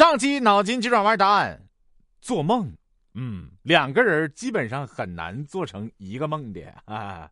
[0.00, 1.60] 上期脑筋急转弯答案：
[2.22, 2.74] 做梦。
[3.12, 7.30] 嗯，两个人基本上很难做成一个梦的 啊。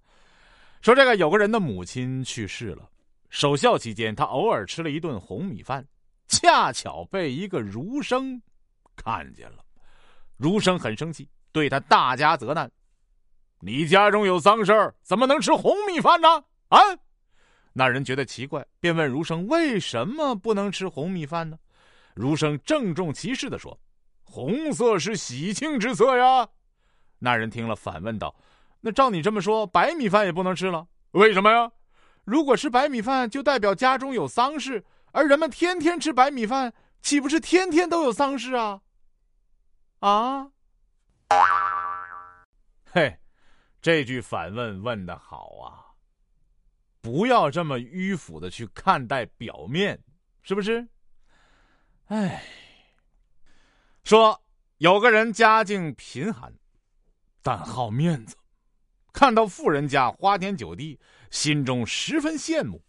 [0.82, 2.86] 说这个有个人的母亲去世了，
[3.30, 5.82] 守孝期间他偶尔吃了一顿红米饭，
[6.26, 8.38] 恰巧被一个儒生
[8.94, 9.64] 看见了。
[10.36, 12.70] 儒生很生气，对他大加责难
[13.60, 16.28] ：“你家中有丧事怎么能吃红米饭呢？”
[16.68, 16.78] 啊！
[17.72, 21.58] 那人觉得奇怪，便问儒生：“为什么不能吃红米饭呢？”
[22.18, 23.78] 儒生郑重其事的说
[24.24, 26.48] ：“红色是喜庆之色呀。”
[27.20, 28.34] 那人听了，反问道
[28.82, 30.88] ：“那照你这么说，白米饭也不能吃了？
[31.12, 31.70] 为什么呀？
[32.24, 38.80] 如果吃白米饭，就代表家中有丧事，而人们天天吃白米饭，岂不是天天都有丧事啊？”
[40.00, 40.50] 啊！
[42.90, 43.16] 嘿，
[43.80, 45.94] 这句反问问的好啊！
[47.00, 50.02] 不要这么迂腐的去看待表面，
[50.42, 50.88] 是不是？
[52.08, 52.42] 哎，
[54.02, 54.40] 说
[54.78, 56.50] 有个人家境贫寒，
[57.42, 58.34] 但好面子，
[59.12, 60.98] 看到富人家花天酒地，
[61.30, 62.82] 心中十分羡慕，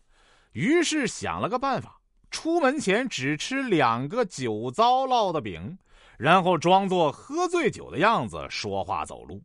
[0.54, 2.00] 于是想了个办法，
[2.32, 5.78] 出门前只吃两个酒糟烙的饼，
[6.18, 9.44] 然后装作喝醉酒的样子说话走路。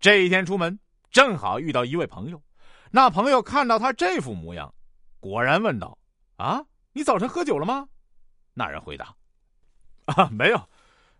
[0.00, 0.76] 这一天出门，
[1.12, 2.42] 正好遇到一位朋友，
[2.90, 4.74] 那朋友看到他这副模样，
[5.20, 5.96] 果然问道
[6.34, 7.88] ：“啊，你早晨喝酒了吗？”
[8.58, 9.14] 那人回答
[10.06, 10.60] ：“啊，没有，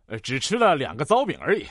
[0.06, 1.64] 呃，只吃了两个糟饼而已。”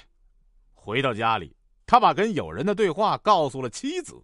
[0.73, 1.53] 回到家里，
[1.85, 4.15] 他把跟友人的对话告诉了妻子。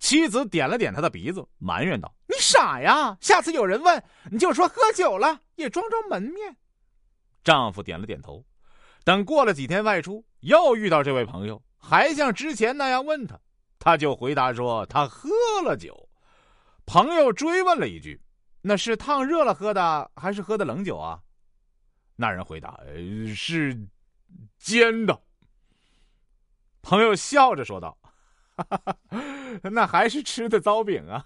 [0.00, 3.16] 妻子点了点他的鼻子，埋怨道：“你傻呀！
[3.20, 6.56] 下次有人问，你就说喝酒了，也装装门面。”
[7.44, 8.44] 丈夫点了点头。
[9.04, 13.38] 等过了几天外出，又遇到这位朋友，还像之前那样问他，
[13.78, 15.30] 他就回答说他喝
[15.62, 16.08] 了酒。
[16.84, 18.20] 朋友追问了一句。
[18.68, 21.20] 那是烫热了喝的，还是喝的冷酒啊？
[22.16, 22.80] 那人回答
[23.32, 23.78] ：“是
[24.58, 25.16] 煎的。”
[26.82, 27.96] 朋友笑着说道
[29.62, 31.24] ：“那还是吃的糟饼啊。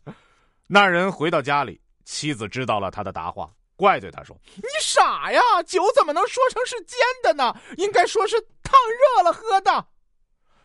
[0.66, 7.54] ”那人回到家里，妻子知道了他的答话，怪罪他说：“你傻呀，酒怎么能说成是煎的呢？
[7.76, 8.72] 应该说是烫
[9.16, 9.86] 热了喝的。”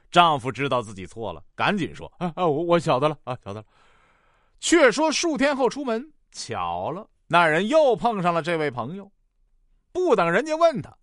[0.09, 3.65] 丈夫知道自己错了，赶紧说：“啊啊，我我晓得了啊，晓得了。”
[4.63, 9.11] 却说数天后出门，巧了，那人又碰上了这位朋友。
[9.91, 10.97] 不等人家问他，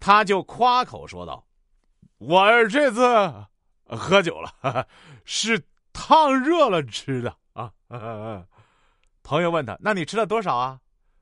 [0.00, 1.46] 他就夸口说道
[2.18, 3.00] ：“我这次
[3.84, 4.84] 喝酒了，
[5.24, 7.72] 是烫热了吃的啊。”
[9.22, 10.76] 朋友问他：“那你吃了多少啊？”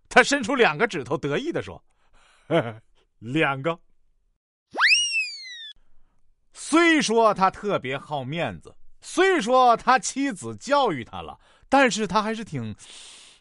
[0.08, 1.84] 他伸出两个指头，得意的说
[3.20, 3.78] ：“两个。”
[6.54, 8.74] 虽说他特别好面子。
[9.18, 11.36] 虽说他妻子教育他了，
[11.68, 12.72] 但是他还是挺，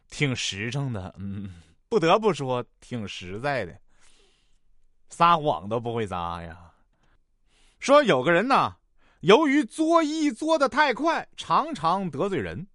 [0.09, 1.13] 挺实诚的。
[1.19, 1.53] 嗯，
[1.87, 3.79] 不得不说挺实在的，
[5.09, 6.57] 撒谎都不会撒呀。
[7.77, 8.77] 说有个人呢，
[9.19, 12.65] 由于作揖作的太快，常常得罪人。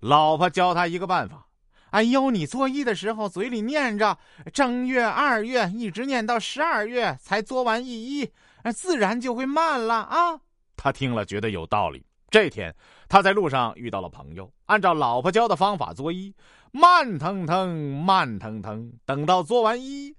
[0.00, 1.48] 老婆教他一个办法：
[1.92, 4.18] 哎呦，你作揖的时候嘴里念着
[4.52, 8.26] 正月、二月，一直念到十二月才作完一
[8.62, 10.38] 揖，自然就会慢了啊。
[10.76, 12.04] 他听了觉得有道理。
[12.30, 12.74] 这天，
[13.08, 16.34] 他在路上遇到了朋友，按照老婆教的方法作揖，
[16.72, 18.92] 慢腾腾，慢腾腾。
[19.06, 20.14] 等到作完揖，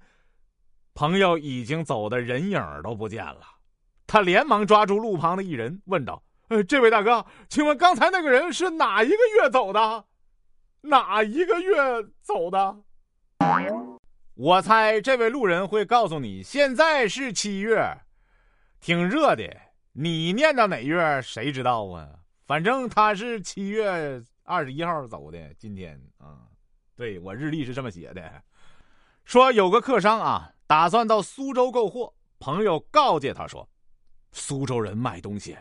[0.96, 3.42] 朋友已经走的人影都不见了。
[4.08, 10.06] 他连忙抓住路旁的一人，问道：“呃，这位大哥，请问刚才那个人是哪一个月走的？
[10.81, 11.75] 哪一个月
[12.22, 12.80] 走的？”
[14.34, 18.00] 我猜这位路人会告诉你，现在是七月，
[18.80, 19.69] 挺热的。
[19.92, 21.22] 你念到哪月？
[21.22, 22.10] 谁知道啊？
[22.46, 25.54] 反正他是七月二十一号走的。
[25.56, 26.48] 今天啊，
[26.96, 28.44] 对我日历是这么写的。
[29.26, 32.14] 说有个客商啊，打算到苏州购货。
[32.40, 33.68] 朋友告诫他说
[34.32, 35.58] ：“苏州人卖东西，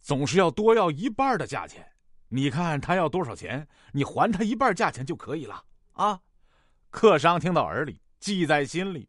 [0.00, 1.86] 总是要多要一半的价钱。
[2.28, 6.20] 你看他要多少钱，你还他一半价钱就可以了啊。”
[6.90, 9.08] 客商听到耳里，记在心里。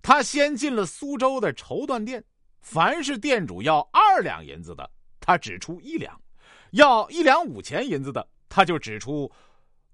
[0.00, 2.24] 他先进了苏州的绸缎店。
[2.70, 4.88] 凡是店主要二两银子的，
[5.20, 6.12] 他只出一两；
[6.72, 9.30] 要一两五钱银子的，他就只出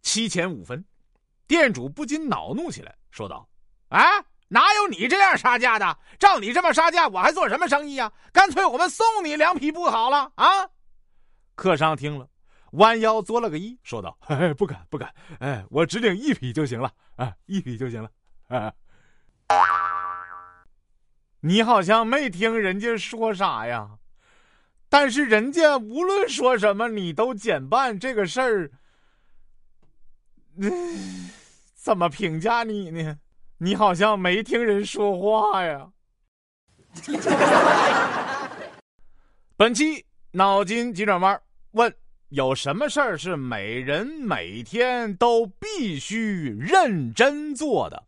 [0.03, 0.85] 七钱五分。
[1.47, 3.49] 店主不禁恼怒起来，说道
[3.91, 4.03] ：“哎，
[4.49, 5.97] 哪有你这样杀价的？
[6.19, 8.13] 照你这么杀价，我还做什么生意呀？
[8.33, 10.69] 干脆我们送你两匹布好了啊！”
[11.55, 12.29] 客商听了，
[12.73, 18.11] 弯腰作了个揖，说道：“哎，不敢不敢，哎，我只领一匹就行了，哎，一匹就行了。”
[18.51, 18.75] 哎。
[21.47, 23.99] 你好像没听人家说啥呀？
[24.89, 28.71] 但是人家无论说什么，你都减半这个事儿，
[31.77, 33.19] 怎么评价你呢？
[33.59, 35.91] 你好像没听人说话呀。
[39.55, 41.39] 本期脑筋急转弯
[41.73, 41.95] 问：
[42.31, 48.03] 有什么事儿是每人每天都必须认真做的？